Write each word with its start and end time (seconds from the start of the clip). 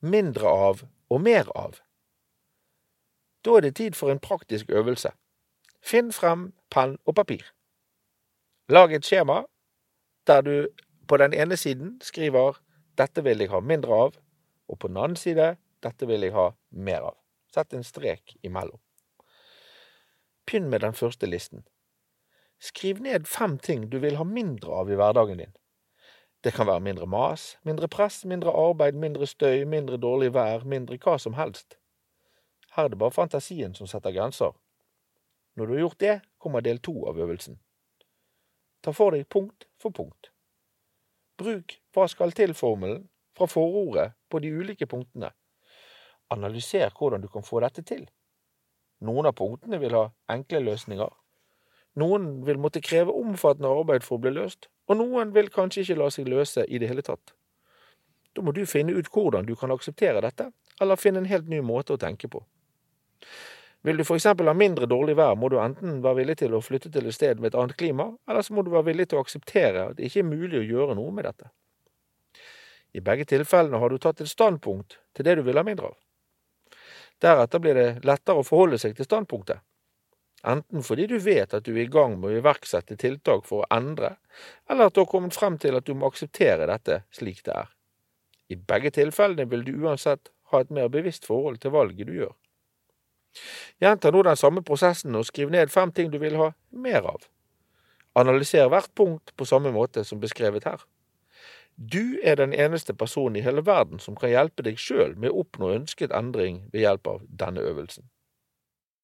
mindre 0.00 0.48
av 0.48 0.82
og 1.10 1.20
mer 1.20 1.50
av. 1.54 1.80
Da 3.44 3.56
er 3.56 3.66
det 3.66 3.76
tid 3.76 3.94
for 3.94 4.10
en 4.10 4.20
praktisk 4.20 4.70
øvelse. 4.70 5.12
Finn 5.82 6.12
frem 6.12 6.52
penn 6.70 6.96
og 7.06 7.14
papir. 7.14 7.44
Lag 8.68 8.92
et 8.92 9.06
skjema 9.06 9.44
der 10.26 10.40
du 10.42 10.68
på 11.08 11.16
den 11.16 11.34
ene 11.34 11.56
siden 11.56 12.00
skriver 12.02 12.58
'dette 12.98 13.22
vil 13.24 13.38
jeg 13.38 13.50
ha 13.50 13.60
mindre 13.60 13.92
av', 13.92 14.18
og 14.68 14.78
på 14.78 14.88
den 14.88 14.96
andre 14.96 15.16
side 15.16 15.56
'dette 15.82 16.06
vil 16.06 16.20
jeg 16.20 16.32
ha 16.32 16.50
mer 16.70 17.00
av'. 17.00 17.18
Sett 17.54 17.72
en 17.74 17.84
strek 17.84 18.36
imellom. 18.42 18.80
Begynn 20.46 20.70
med 20.70 20.80
den 20.80 20.94
første 20.94 21.26
listen. 21.26 21.64
Skriv 22.60 23.00
ned 23.00 23.26
fem 23.26 23.58
ting 23.58 23.92
du 23.92 23.98
vil 23.98 24.16
ha 24.16 24.24
mindre 24.24 24.72
av 24.72 24.90
i 24.90 24.94
hverdagen 24.94 25.38
din. 25.38 25.54
Det 26.46 26.52
kan 26.54 26.66
være 26.66 26.80
mindre 26.80 27.06
mas, 27.10 27.58
mindre 27.66 27.88
press, 27.88 28.24
mindre 28.24 28.52
arbeid, 28.54 28.94
mindre 28.94 29.26
støy, 29.26 29.64
mindre 29.64 29.96
dårlig 29.98 30.28
vær, 30.34 30.62
mindre 30.62 30.94
hva 31.02 31.16
som 31.18 31.34
helst. 31.34 31.74
Her 32.76 32.84
er 32.84 32.92
det 32.92 32.98
bare 33.00 33.10
fantasien 33.10 33.74
som 33.74 33.88
setter 33.90 34.14
grenser. 34.14 34.52
Når 35.56 35.66
du 35.66 35.72
har 35.72 35.80
gjort 35.80 36.00
det, 36.00 36.20
kommer 36.38 36.62
del 36.62 36.78
to 36.78 36.94
av 37.10 37.18
øvelsen. 37.18 37.58
Ta 38.78 38.94
for 38.94 39.10
deg 39.10 39.26
punkt 39.26 39.66
for 39.82 39.90
punkt. 39.90 40.30
Bruk 41.34 41.80
hva 41.96 42.06
skal 42.06 42.30
til-formelen 42.30 43.08
fra 43.34 43.50
forordet 43.50 44.12
på 44.30 44.38
de 44.38 44.54
ulike 44.54 44.86
punktene. 44.86 45.32
Analyser 46.30 46.94
hvordan 46.94 47.26
du 47.26 47.28
kan 47.28 47.42
få 47.42 47.64
dette 47.66 47.82
til. 47.82 48.06
Noen 49.02 49.26
av 49.26 49.34
punktene 49.34 49.82
vil 49.82 49.98
ha 49.98 50.06
enkle 50.30 50.62
løsninger. 50.62 51.10
Noen 51.98 52.30
vil 52.46 52.62
måtte 52.62 52.86
kreve 52.86 53.18
omfattende 53.18 53.74
arbeid 53.82 54.06
for 54.06 54.20
å 54.20 54.22
bli 54.22 54.36
løst, 54.38 54.70
og 54.86 54.98
noen 55.00 55.32
vil 55.34 55.50
kanskje 55.52 55.82
ikke 55.82 55.98
la 56.00 56.10
seg 56.14 56.30
løse 56.30 56.64
i 56.66 56.78
det 56.82 56.90
hele 56.90 57.04
tatt. 57.06 57.34
Da 58.36 58.44
må 58.44 58.52
du 58.52 58.62
finne 58.68 58.94
ut 58.94 59.08
hvordan 59.12 59.46
du 59.48 59.54
kan 59.56 59.72
akseptere 59.72 60.22
dette, 60.22 60.50
eller 60.80 61.00
finne 61.00 61.22
en 61.22 61.30
helt 61.30 61.48
ny 61.48 61.62
måte 61.64 61.96
å 61.96 62.00
tenke 62.00 62.28
på. 62.28 62.42
Vil 63.86 64.00
du 64.00 64.04
for 64.04 64.18
eksempel 64.18 64.48
ha 64.50 64.54
mindre 64.56 64.88
dårlig 64.90 65.14
vær, 65.16 65.36
må 65.38 65.48
du 65.48 65.60
enten 65.62 66.00
være 66.02 66.20
villig 66.20 66.36
til 66.40 66.56
å 66.56 66.62
flytte 66.64 66.90
til 66.92 67.06
et 67.06 67.14
sted 67.14 67.40
med 67.40 67.52
et 67.52 67.58
annet 67.60 67.76
klima, 67.78 68.10
eller 68.28 68.42
så 68.42 68.56
må 68.56 68.64
du 68.66 68.72
være 68.72 68.88
villig 68.90 69.08
til 69.10 69.20
å 69.20 69.22
akseptere 69.22 69.84
at 69.90 69.98
det 69.98 70.08
ikke 70.08 70.24
er 70.24 70.28
mulig 70.28 70.58
å 70.58 70.66
gjøre 70.66 70.96
noe 70.98 71.14
med 71.14 71.28
dette. 71.28 71.52
I 72.96 73.02
begge 73.04 73.28
tilfellene 73.30 73.78
har 73.78 73.92
du 73.92 73.98
tatt 74.02 74.20
et 74.24 74.30
standpunkt 74.30 74.98
til 75.14 75.28
det 75.28 75.36
du 75.38 75.44
vil 75.46 75.60
ha 75.60 75.64
mindre 75.66 75.92
av. 75.92 75.96
Deretter 77.22 77.62
blir 77.62 77.78
det 77.78 77.88
lettere 78.04 78.42
å 78.42 78.44
forholde 78.44 78.78
seg 78.80 78.96
til 78.96 79.08
standpunktet, 79.08 79.62
enten 80.48 80.84
fordi 80.86 81.06
du 81.10 81.16
vet 81.22 81.54
at 81.54 81.66
du 81.66 81.72
er 81.74 81.84
i 81.84 81.92
gang 81.92 82.16
med 82.20 82.30
å 82.30 82.40
iverksette 82.40 82.96
tiltak 83.00 83.46
for 83.48 83.64
å 83.64 83.68
endre, 83.74 84.16
eller 84.70 84.88
at 84.88 84.96
du 84.96 85.02
har 85.02 85.10
kommet 85.10 85.36
frem 85.36 85.58
til 85.62 85.78
at 85.78 85.86
du 85.86 85.94
må 85.94 86.10
akseptere 86.10 86.68
dette 86.70 87.02
slik 87.14 87.42
det 87.46 87.54
er. 87.54 87.70
I 88.48 88.56
begge 88.56 88.92
tilfellene 88.94 89.48
vil 89.50 89.64
du 89.66 89.72
uansett 89.82 90.30
ha 90.52 90.62
et 90.62 90.70
mer 90.70 90.88
bevisst 90.92 91.26
forhold 91.26 91.58
til 91.62 91.74
valget 91.74 92.06
du 92.06 92.14
gjør. 92.14 92.34
Gjenta 93.82 94.10
nå 94.10 94.22
den 94.24 94.38
samme 94.38 94.62
prosessen 94.64 95.16
og 95.18 95.26
skriv 95.28 95.50
ned 95.52 95.72
fem 95.72 95.92
ting 95.92 96.12
du 96.12 96.18
vil 96.22 96.38
ha 96.40 96.52
mer 96.70 97.08
av. 97.10 97.26
Analyser 98.16 98.70
hvert 98.72 98.92
punkt 98.96 99.34
på 99.36 99.44
samme 99.44 99.72
måte 99.74 100.04
som 100.08 100.22
beskrevet 100.22 100.64
her. 100.64 100.80
Du 101.76 102.16
er 102.24 102.38
den 102.40 102.54
eneste 102.56 102.94
personen 102.96 103.36
i 103.36 103.44
hele 103.44 103.60
verden 103.66 104.00
som 104.00 104.16
kan 104.16 104.32
hjelpe 104.32 104.64
deg 104.64 104.78
sjøl 104.80 105.12
med 105.20 105.28
å 105.28 105.42
oppnå 105.42 105.74
ønsket 105.74 106.14
endring 106.16 106.62
ved 106.72 106.86
hjelp 106.86 107.10
av 107.12 107.26
denne 107.28 107.60
øvelsen. 107.60 108.06